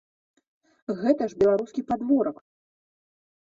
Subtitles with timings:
[1.01, 2.37] Гэта ж беларускі падворак!